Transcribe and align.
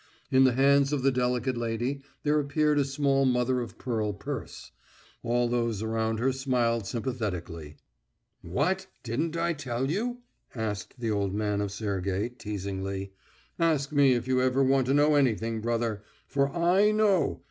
In 0.31 0.45
the 0.45 0.53
hands 0.53 0.91
of 0.91 1.03
the 1.03 1.11
delicate 1.11 1.55
lady 1.57 2.01
there 2.23 2.39
appeared 2.39 2.79
a 2.79 2.85
small 2.85 3.23
mother 3.23 3.61
of 3.61 3.77
pearl 3.77 4.13
purse. 4.13 4.71
All 5.21 5.47
those 5.47 5.83
around 5.83 6.17
her 6.17 6.31
smiled 6.33 6.87
sympathetically. 6.87 7.77
"What? 8.41 8.87
Didn't 9.03 9.37
I 9.37 9.53
tell 9.53 9.91
you?" 9.91 10.21
asked 10.55 10.95
the 10.99 11.11
old 11.11 11.35
man 11.35 11.61
of 11.61 11.71
Sergey, 11.71 12.29
teasingly. 12.29 13.13
"Ask 13.59 13.91
me 13.91 14.13
if 14.13 14.27
you 14.27 14.41
ever 14.41 14.63
want 14.63 14.87
to 14.87 14.95
know 14.95 15.13
anything, 15.13 15.61
brother, 15.61 16.01
for 16.25 16.49
I 16.49 16.85
_know. 16.91 17.39